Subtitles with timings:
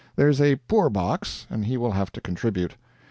[0.15, 2.75] There's a poor box, and he will have to contribute.